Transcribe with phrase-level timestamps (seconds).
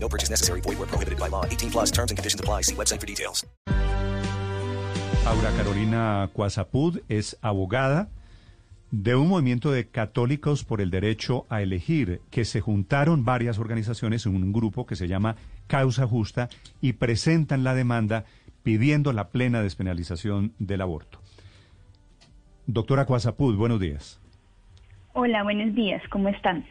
[0.00, 0.60] No purchase necessary.
[0.62, 1.44] Void where prohibited by law.
[1.44, 2.62] 18 plus terms and conditions apply.
[2.62, 3.46] See website for details.
[5.26, 8.08] Aura Carolina Cuazapud es abogada
[8.90, 14.24] de un movimiento de católicos por el derecho a elegir, que se juntaron varias organizaciones
[14.24, 16.48] en un grupo que se llama Causa Justa
[16.80, 18.24] y presentan la demanda
[18.62, 21.20] pidiendo la plena despenalización del aborto.
[22.66, 24.20] Doctora Cuazapud, buenos días.
[25.12, 26.64] Hola, buenos días, ¿cómo están?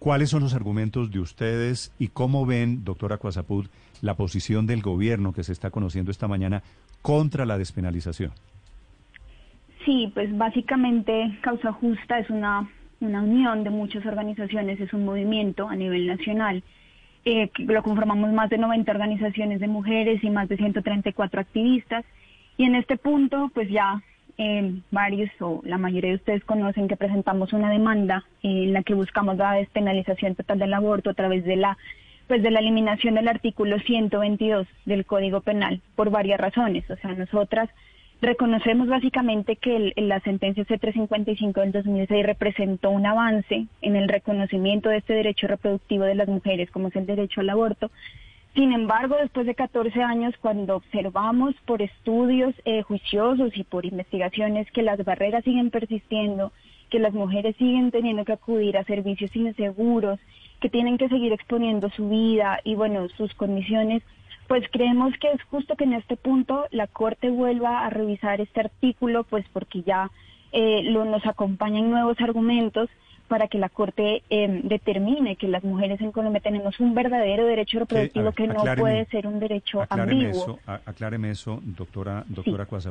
[0.00, 3.66] ¿Cuáles son los argumentos de ustedes y cómo ven, doctora Cuazapud,
[4.00, 6.62] la posición del gobierno que se está conociendo esta mañana
[7.02, 8.32] contra la despenalización?
[9.84, 12.66] Sí, pues básicamente Causa Justa es una,
[13.00, 16.62] una unión de muchas organizaciones, es un movimiento a nivel nacional.
[17.26, 22.06] Eh, lo conformamos más de 90 organizaciones de mujeres y más de 134 activistas.
[22.56, 24.02] Y en este punto, pues ya
[24.42, 28.94] eh, varios o la mayoría de ustedes conocen que presentamos una demanda en la que
[28.94, 31.76] buscamos la despenalización total del aborto a través de la
[32.26, 36.88] pues de la eliminación del artículo 122 del Código Penal por varias razones.
[36.88, 37.68] O sea, nosotras
[38.22, 44.88] reconocemos básicamente que el, la sentencia C355 del 2006 representó un avance en el reconocimiento
[44.88, 47.90] de este derecho reproductivo de las mujeres, como es el derecho al aborto.
[48.54, 54.70] Sin embargo, después de 14 años, cuando observamos por estudios eh, juiciosos y por investigaciones
[54.72, 56.52] que las barreras siguen persistiendo,
[56.90, 60.18] que las mujeres siguen teniendo que acudir a servicios inseguros,
[60.60, 64.02] que tienen que seguir exponiendo su vida y bueno, sus condiciones,
[64.48, 68.60] pues creemos que es justo que en este punto la Corte vuelva a revisar este
[68.60, 70.10] artículo, pues porque ya
[70.50, 72.90] eh, lo, nos acompañan nuevos argumentos
[73.30, 77.78] para que la Corte eh, determine que las mujeres en Colombia tenemos un verdadero derecho
[77.78, 80.42] reproductivo que, no puede ser un derecho acláreme ambiguo.
[80.42, 82.88] Eso, a, acláreme eso, doctora, doctora sí.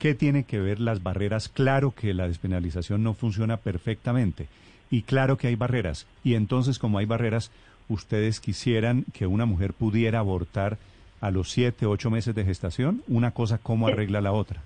[0.00, 1.48] ¿Qué tiene que ver las barreras?
[1.48, 4.48] Claro que la despenalización no funciona perfectamente
[4.90, 6.08] y claro que hay barreras.
[6.24, 7.52] Y entonces, como hay barreras,
[7.88, 10.78] ustedes quisieran que una mujer pudiera abortar
[11.20, 13.04] a los siete, ocho meses de gestación.
[13.06, 14.62] Una cosa, ¿cómo arregla la otra?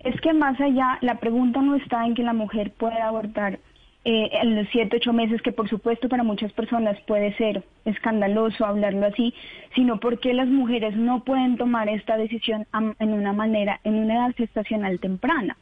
[0.00, 3.58] Es que más allá, la pregunta no está en que la mujer pueda abortar
[4.04, 8.64] eh, en los siete, ocho meses, que por supuesto para muchas personas puede ser escandaloso
[8.64, 9.34] hablarlo así,
[9.74, 12.66] sino porque las mujeres no pueden tomar esta decisión
[12.98, 15.56] en una manera, en una edad gestacional temprana.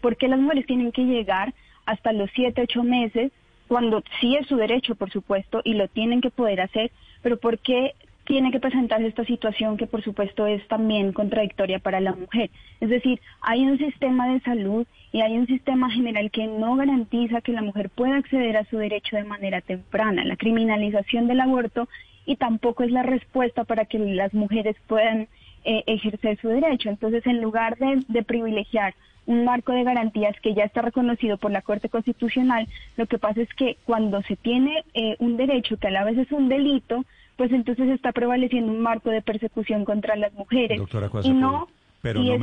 [0.00, 1.54] Porque las mujeres tienen que llegar
[1.86, 3.30] hasta los siete, ocho meses
[3.68, 6.90] cuando sí es su derecho, por supuesto, y lo tienen que poder hacer,
[7.22, 7.94] pero ¿por qué
[8.24, 12.50] tiene que presentarse esta situación que por supuesto es también contradictoria para la mujer.
[12.80, 17.40] Es decir, hay un sistema de salud y hay un sistema general que no garantiza
[17.40, 20.24] que la mujer pueda acceder a su derecho de manera temprana.
[20.24, 21.88] La criminalización del aborto
[22.24, 25.28] y tampoco es la respuesta para que las mujeres puedan
[25.64, 26.88] eh, ejercer su derecho.
[26.88, 28.94] Entonces, en lugar de, de privilegiar
[29.26, 32.66] un marco de garantías que ya está reconocido por la Corte Constitucional,
[32.96, 36.18] lo que pasa es que cuando se tiene eh, un derecho que a la vez
[36.18, 37.04] es un delito,
[37.42, 40.78] pues entonces está prevaleciendo un marco de persecución contra las mujeres.
[40.78, 41.66] Doctora y no,
[42.00, 42.38] pero no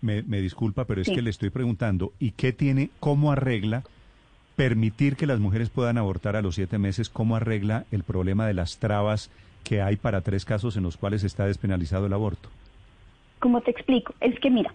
[0.00, 3.82] me, me, disculpa, pero es que le estoy preguntando, ¿y qué tiene, cómo arregla
[4.54, 7.10] permitir que las mujeres puedan abortar a los siete meses?
[7.10, 9.28] ¿Cómo arregla el problema de las trabas
[9.64, 12.48] que hay para tres casos en los cuales está despenalizado el aborto?
[13.40, 14.72] Como te explico, es que mira,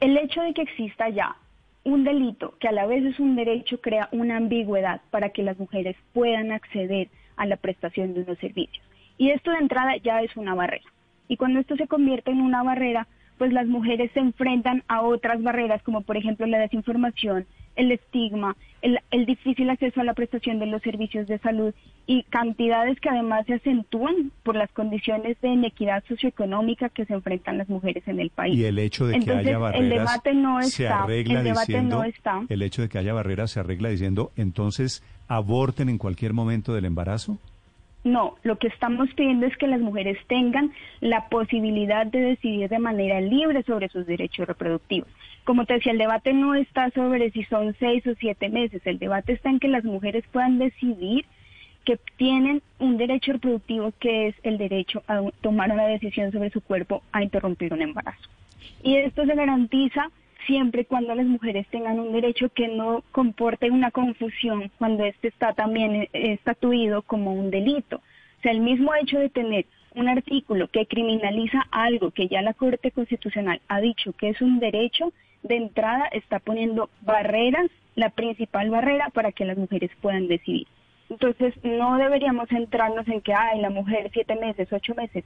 [0.00, 1.36] el hecho de que exista ya
[1.84, 5.58] un delito que a la vez es un derecho crea una ambigüedad para que las
[5.58, 8.81] mujeres puedan acceder a la prestación de unos servicios.
[9.18, 10.84] Y esto de entrada ya es una barrera.
[11.28, 13.06] Y cuando esto se convierte en una barrera,
[13.38, 18.56] pues las mujeres se enfrentan a otras barreras, como por ejemplo la desinformación, el estigma,
[18.82, 21.74] el, el, difícil acceso a la prestación de los servicios de salud
[22.06, 27.58] y cantidades que además se acentúan por las condiciones de inequidad socioeconómica que se enfrentan
[27.58, 28.56] las mujeres en el país.
[28.56, 31.72] Y el hecho de que haya barreras el debate no está, se arregla el debate
[31.72, 32.42] diciendo, no está.
[32.48, 36.84] el hecho de que haya barreras se arregla diciendo entonces aborten en cualquier momento del
[36.84, 37.38] embarazo.
[38.04, 42.78] No, lo que estamos pidiendo es que las mujeres tengan la posibilidad de decidir de
[42.80, 45.08] manera libre sobre sus derechos reproductivos.
[45.44, 48.98] Como te decía, el debate no está sobre si son seis o siete meses, el
[48.98, 51.24] debate está en que las mujeres puedan decidir
[51.84, 56.60] que tienen un derecho reproductivo que es el derecho a tomar una decisión sobre su
[56.60, 58.28] cuerpo a interrumpir un embarazo.
[58.82, 60.10] Y esto se garantiza
[60.46, 65.28] siempre y cuando las mujeres tengan un derecho que no comporte una confusión cuando este
[65.28, 67.96] está también eh, estatuido como un delito.
[67.96, 72.54] O sea, el mismo hecho de tener un artículo que criminaliza algo que ya la
[72.54, 75.12] Corte Constitucional ha dicho que es un derecho,
[75.42, 80.66] de entrada está poniendo barreras, la principal barrera para que las mujeres puedan decidir.
[81.10, 85.24] Entonces, no deberíamos centrarnos en que, ay, la mujer siete meses, ocho meses.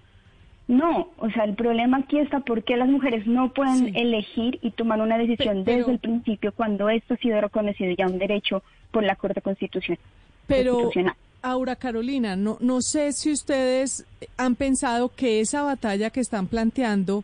[0.69, 5.01] No, o sea, el problema aquí está porque las mujeres no pueden elegir y tomar
[5.01, 9.15] una decisión desde el principio cuando esto ha sido reconocido ya un derecho por la
[9.15, 10.01] Corte Constitucional.
[10.49, 10.91] Pero,
[11.43, 14.05] Aura Carolina, no, no sé si ustedes
[14.37, 17.23] han pensado que esa batalla que están planteando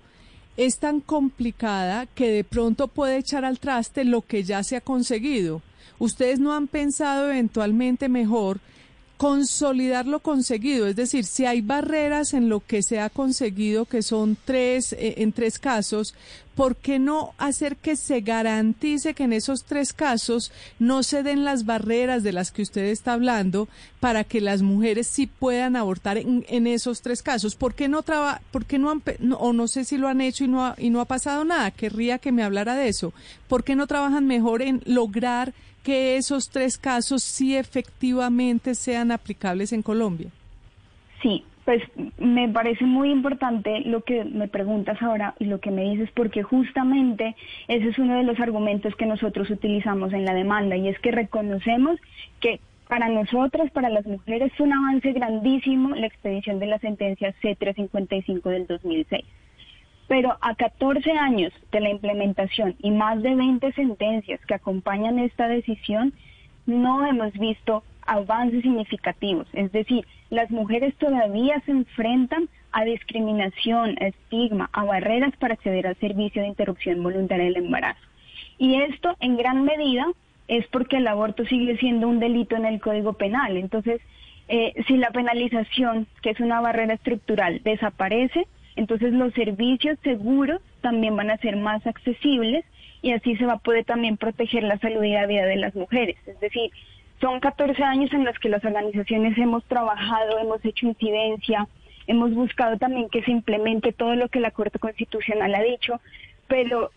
[0.57, 4.81] es tan complicada que de pronto puede echar al traste lo que ya se ha
[4.81, 5.63] conseguido.
[5.99, 8.61] ¿Ustedes no han pensado eventualmente mejor
[9.23, 10.89] consolidar lo conseguido?
[10.89, 15.15] Es decir, si hay barreras en lo que se ha conseguido, que son tres, eh,
[15.19, 16.17] en tres casos,
[16.55, 21.45] ¿por qué no hacer que se garantice que en esos tres casos no se den
[21.45, 23.69] las barreras de las que usted está hablando
[24.01, 27.55] para que las mujeres sí puedan abortar en, esos tres casos?
[27.55, 29.03] ¿Por qué no traba, por qué no han,
[29.39, 31.71] o no sé si lo han hecho y no ha, y no ha pasado nada?
[31.71, 33.13] Querría que me hablara de eso.
[33.49, 39.73] ¿Por qué no trabajan mejor en lograr que esos tres casos sí efectivamente sean aplicables
[39.73, 40.31] en Colombia?
[41.23, 41.83] Sí, pues
[42.19, 46.43] me parece muy importante lo que me preguntas ahora y lo que me dices, porque
[46.43, 47.37] justamente
[47.69, 51.13] ese es uno de los argumentos que nosotros utilizamos en la demanda y es que
[51.13, 52.01] reconocemos
[52.41, 57.35] que para nosotras, para las mujeres, es un avance grandísimo la expedición de la sentencia
[57.43, 59.25] C355 del 2006.
[60.09, 65.49] Pero a 14 años de la implementación y más de 20 sentencias que acompañan esta
[65.49, 66.13] decisión,
[66.67, 69.47] no hemos visto avances significativos.
[69.53, 75.87] Es decir, las mujeres todavía se enfrentan a discriminación, a estigma, a barreras para acceder
[75.87, 78.01] al servicio de interrupción voluntaria del embarazo.
[78.59, 80.07] Y esto en gran medida
[80.49, 83.57] es porque el aborto sigue siendo un delito en el Código Penal.
[83.57, 84.01] Entonces,
[84.49, 88.47] eh, si la penalización, que es una barrera estructural, desaparece,
[88.77, 92.65] entonces los servicios seguros también van a ser más accesibles
[93.03, 95.75] y así se va a poder también proteger la salud y la vida de las
[95.75, 96.17] mujeres.
[96.27, 96.71] Es decir,
[97.23, 101.69] son 14 años en los que las organizaciones hemos trabajado, hemos hecho incidencia,
[102.09, 106.01] hemos buscado también que se implemente todo lo que la Corte Constitucional ha dicho,
[106.49, 106.91] pero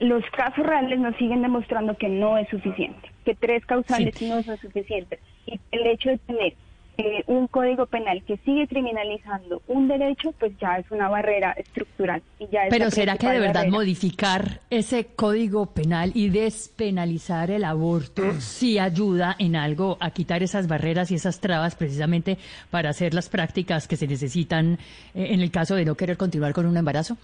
[0.00, 4.58] los casos reales nos siguen demostrando que no es suficiente, que tres causales no son
[4.58, 5.20] suficientes.
[5.46, 6.54] Y el hecho de tener
[7.00, 12.20] eh, un código penal que sigue criminalizando un derecho, pues ya es una barrera estructural.
[12.40, 18.22] Y ya Pero ¿será que de verdad modificar ese código penal y despenalizar el aborto
[18.40, 22.36] sí ayuda en algo a quitar esas barreras y esas trabas precisamente
[22.68, 24.72] para hacer las prácticas que se necesitan
[25.14, 27.16] eh, en el caso de no querer continuar con un embarazo?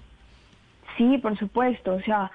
[0.96, 1.94] Sí, por supuesto.
[1.94, 2.30] O sea,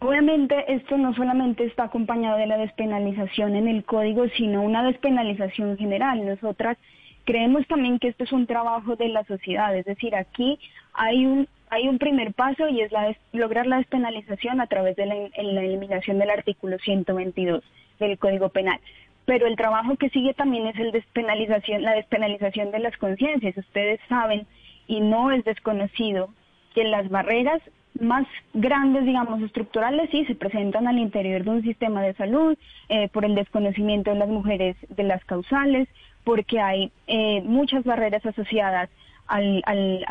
[0.00, 5.78] Obviamente esto no solamente está acompañado de la despenalización en el código, sino una despenalización
[5.78, 6.24] general.
[6.26, 6.76] Nosotras
[7.24, 10.58] creemos también que esto es un trabajo de la sociedad, es decir, aquí
[10.94, 15.06] hay un hay un primer paso y es la lograr la despenalización a través de
[15.06, 17.64] la, la eliminación del artículo 122
[17.98, 18.78] del Código Penal.
[19.24, 23.56] Pero el trabajo que sigue también es el despenalización, la despenalización de las conciencias.
[23.56, 24.46] Ustedes saben
[24.86, 26.28] y no es desconocido
[26.72, 27.60] que las barreras
[28.00, 32.56] más grandes, digamos, estructurales, sí, se presentan al interior de un sistema de salud
[32.88, 35.88] eh, por el desconocimiento de las mujeres de las causales,
[36.24, 38.90] porque hay eh, muchas barreras asociadas
[39.26, 40.04] al, al,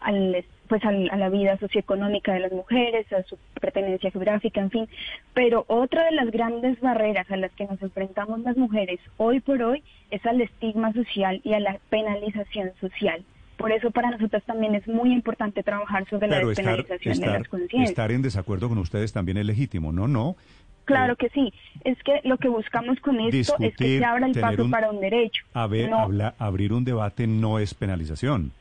[0.00, 4.88] al, pues a la vida socioeconómica de las mujeres, a su pertenencia geográfica, en fin.
[5.34, 9.62] Pero otra de las grandes barreras a las que nos enfrentamos las mujeres hoy por
[9.62, 13.24] hoy es al estigma social y a la penalización social.
[13.56, 17.90] Por eso para nosotros también es muy importante trabajar sobre la despenalización de las conciencias.
[17.90, 20.08] Estar en desacuerdo con ustedes también es legítimo, ¿no?
[20.08, 20.36] No.
[20.84, 21.52] Claro eh, que sí.
[21.84, 25.00] Es que lo que buscamos con esto es que se abra el paso para un
[25.00, 25.44] derecho.
[25.54, 25.90] A ver,
[26.38, 28.52] abrir un debate no es penalización.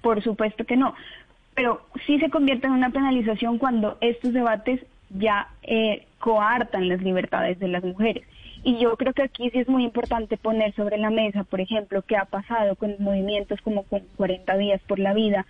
[0.00, 0.94] Por supuesto que no.
[1.54, 4.80] Pero sí se convierte en una penalización cuando estos debates
[5.10, 8.24] ya eh, coartan las libertades de las mujeres.
[8.64, 12.02] Y yo creo que aquí sí es muy importante poner sobre la mesa, por ejemplo,
[12.02, 15.46] qué ha pasado con movimientos como con 40 días por la vida,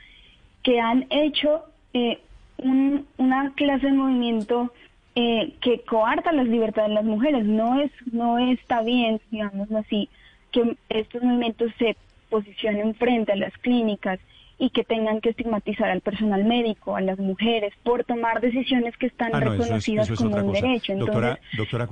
[0.63, 2.21] que han hecho eh,
[2.59, 4.73] una clase de movimiento
[5.15, 7.45] eh, que coarta las libertades de las mujeres.
[7.45, 10.09] No es, no está bien, digamos así,
[10.51, 11.97] que estos movimientos se
[12.31, 14.21] posicionen frente a las clínicas
[14.63, 19.07] y que tengan que estigmatizar al personal médico, a las mujeres, por tomar decisiones que
[19.07, 20.93] están ah, reconocidas como un derecho.
[20.93, 21.39] Entonces,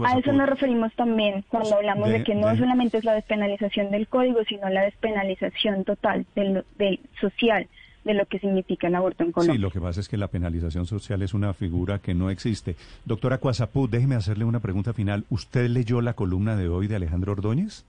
[0.05, 4.07] a eso nos referimos también cuando hablamos de, que no solamente es la despenalización del
[4.07, 7.67] código, sino la despenalización total del, del social
[8.05, 9.57] de lo que significa el aborto en Colombia.
[9.57, 12.77] Sí, lo que pasa es que la penalización social es una figura que no existe.
[13.05, 15.25] Doctora Cuazapú, déjeme hacerle una pregunta final.
[15.29, 17.85] ¿Usted leyó la columna de hoy de Alejandro Ordóñez?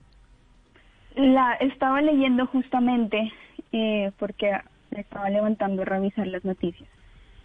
[1.14, 3.32] La estaba leyendo justamente
[3.72, 4.52] eh, porque
[5.00, 6.88] estaba levantando a revisar las noticias.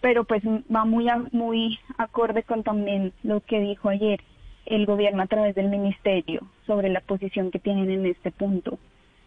[0.01, 4.21] Pero pues va muy, muy acorde con también lo que dijo ayer
[4.65, 8.77] el gobierno a través del ministerio sobre la posición que tienen en este punto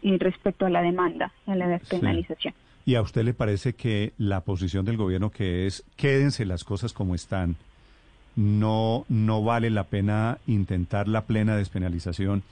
[0.01, 2.53] y respecto a la demanda, a la despenalización.
[2.85, 6.93] ¿Y a usted le parece que la posición del gobierno que es quédense las cosas
[6.93, 7.55] como están,
[8.35, 12.43] no, no vale la pena intentar la plena despenalización?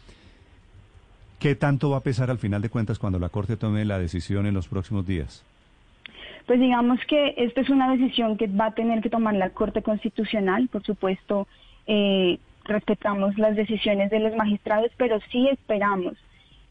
[1.39, 4.45] ¿Qué tanto va a pesar al final de cuentas cuando la Corte tome la decisión
[4.45, 5.43] en los próximos días?
[6.49, 9.83] Pues digamos que esta es una decisión que va a tener que tomar la Corte
[9.83, 10.67] Constitucional.
[10.67, 11.47] Por supuesto,
[11.85, 16.13] eh, respetamos las decisiones de los magistrados, pero sí esperamos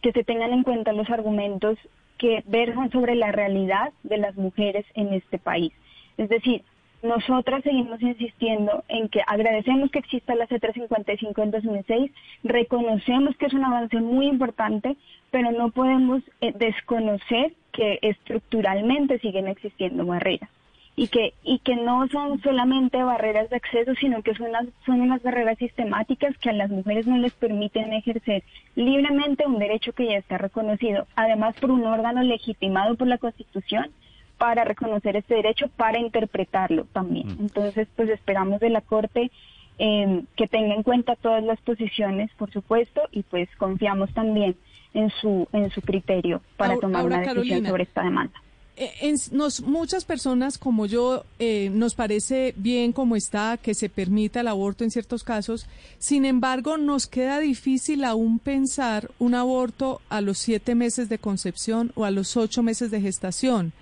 [0.03, 1.79] que se tengan en cuenta los argumentos
[2.19, 5.73] que versan sobre la realidad de las mujeres en este país.
[6.17, 6.65] Es decir,
[7.03, 12.11] nosotras seguimos insistiendo en que agradecemos que exista la C355 en 2006,
[12.43, 14.97] reconocemos que es un avance muy importante,
[15.31, 20.51] pero no podemos eh, desconocer que estructuralmente siguen existiendo barreras
[20.97, 24.49] y que y que no son solamente barreras de acceso, sino que son
[24.85, 28.43] son unas barreras sistemáticas que a las mujeres no les permiten ejercer
[28.75, 33.93] libremente un derecho que ya está reconocido, además por un órgano legitimado por la Constitución
[34.39, 37.29] para reconocer este derecho, para interpretarlo también.
[37.29, 37.41] Mm.
[37.41, 39.31] Entonces, pues esperamos de la Corte
[39.79, 44.57] eh, que tenga en cuenta todas las posiciones, por supuesto, y pues confiamos también
[44.95, 48.41] en su en su criterio para tomar una decisión sobre esta demanda.
[48.77, 53.89] Eh, en, nos, muchas personas como yo eh, nos parece bien como está que se
[53.89, 55.67] permita el aborto en ciertos casos.
[55.99, 61.91] Sin embargo, nos queda difícil aún pensar un aborto a los siete meses de concepción
[61.97, 63.73] o a los ocho meses de gestación.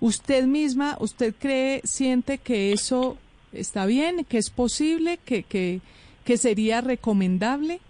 [0.00, 3.18] ¿Usted misma, usted cree, siente que eso
[3.52, 5.80] está bien, que es posible, que, que,
[6.24, 7.80] que sería recomendable?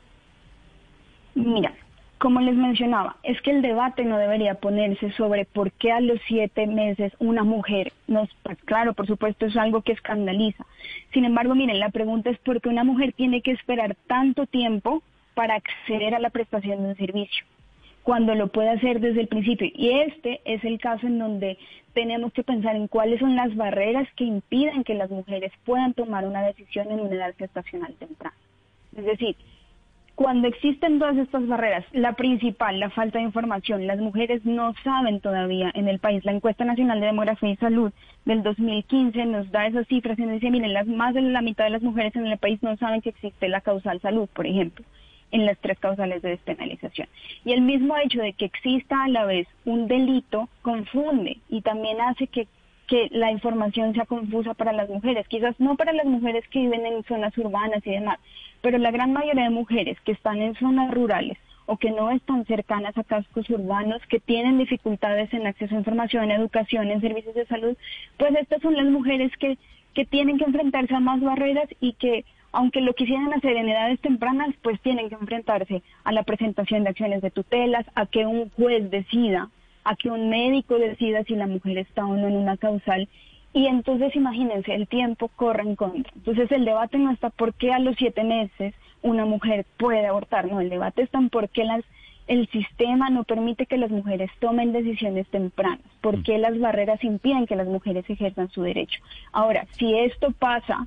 [1.35, 1.73] Mira,
[2.21, 6.21] como les mencionaba, es que el debate no debería ponerse sobre por qué a los
[6.29, 10.67] siete meses una mujer, nos, pues claro, por supuesto es algo que escandaliza.
[11.15, 15.03] Sin embargo, miren, la pregunta es por qué una mujer tiene que esperar tanto tiempo
[15.35, 17.47] para acceder a la prestación de un servicio,
[18.03, 19.69] cuando lo puede hacer desde el principio.
[19.75, 21.59] Y este es el caso en donde
[21.95, 26.27] tenemos que pensar en cuáles son las barreras que impiden que las mujeres puedan tomar
[26.27, 28.37] una decisión en una edad gestacional temprana.
[28.97, 29.37] Es decir,
[30.21, 35.21] cuando existen todas estas barreras, la principal, la falta de información, las mujeres no saben
[35.21, 36.25] todavía en el país.
[36.27, 37.91] La encuesta nacional de demografía y salud
[38.27, 41.65] del 2015 nos da esas cifras y nos dice, miren, las, más de la mitad
[41.65, 44.85] de las mujeres en el país no saben que existe la causal salud, por ejemplo,
[45.33, 47.09] en las tres causales de despenalización.
[47.45, 52.01] Y el mismo hecho de que exista a la vez un delito confunde y también
[52.01, 52.47] hace que
[52.91, 56.85] que la información sea confusa para las mujeres, quizás no para las mujeres que viven
[56.85, 58.19] en zonas urbanas y demás,
[58.63, 62.45] pero la gran mayoría de mujeres que están en zonas rurales o que no están
[62.47, 67.37] cercanas a cascos urbanos, que tienen dificultades en acceso a información, en educación, en servicios
[67.37, 67.77] de salud,
[68.17, 69.57] pues estas son las mujeres que,
[69.95, 74.01] que tienen que enfrentarse a más barreras y que aunque lo quisieran hacer en edades
[74.01, 78.51] tempranas, pues tienen que enfrentarse a la presentación de acciones de tutelas, a que un
[78.51, 79.51] juez decida
[79.85, 83.09] a que un médico decida si la mujer está o no en una causal.
[83.53, 86.13] Y entonces imagínense, el tiempo corre en contra.
[86.15, 90.47] Entonces el debate no está por qué a los siete meses una mujer puede abortar,
[90.47, 91.83] no, el debate está en por qué las,
[92.27, 96.23] el sistema no permite que las mujeres tomen decisiones tempranas, por mm.
[96.23, 99.01] qué las barreras impiden que las mujeres ejerzan su derecho.
[99.33, 100.87] Ahora, si esto pasa,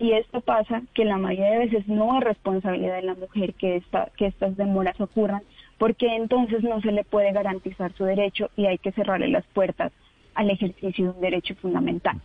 [0.00, 3.76] si esto pasa, que la mayoría de veces no es responsabilidad de la mujer que,
[3.76, 5.42] esta, que estas demoras ocurran,
[5.76, 9.92] porque entonces no se le puede garantizar su derecho y hay que cerrarle las puertas
[10.34, 12.16] al ejercicio de un derecho fundamental.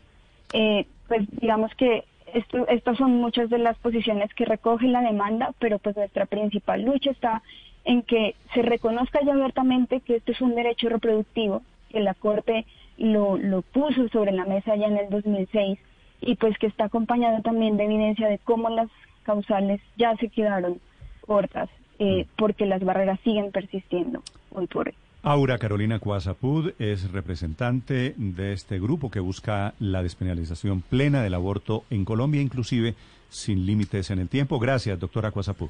[0.53, 5.53] Eh, pues digamos que esto, estas son muchas de las posiciones que recoge la demanda,
[5.59, 7.43] pero pues nuestra principal lucha está
[7.83, 12.65] en que se reconozca ya abiertamente que este es un derecho reproductivo, que la Corte
[12.97, 15.77] lo, lo puso sobre la mesa ya en el 2006
[16.21, 18.89] y pues que está acompañado también de evidencia de cómo las
[19.23, 20.79] causales ya se quedaron
[21.21, 21.69] cortas
[21.99, 24.95] eh, porque las barreras siguen persistiendo hoy por hoy.
[25.23, 31.83] Aura Carolina Cuasapud es representante de este grupo que busca la despenalización plena del aborto
[31.89, 32.93] en Colombia, inclusive
[33.29, 34.59] sin límites en el tiempo.
[34.59, 35.69] Gracias, doctora Cuasapud.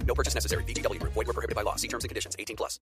[0.05, 0.63] No purchase necessary.
[0.65, 1.01] BGW.
[1.03, 1.75] Void were prohibited by law.
[1.75, 2.35] See terms and conditions.
[2.37, 2.79] 18 plus.